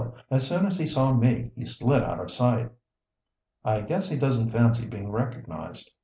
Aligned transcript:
As 0.31 0.47
soon 0.47 0.65
as 0.65 0.79
he 0.79 0.87
saw 0.87 1.13
me 1.13 1.51
he 1.55 1.63
slid 1.63 2.01
out 2.01 2.19
of 2.19 2.31
sight." 2.31 2.71
"I 3.63 3.81
guess 3.81 4.09
he 4.09 4.17
doesn't 4.17 4.49
fancy 4.49 4.87
being 4.87 5.11
recognized. 5.11 5.91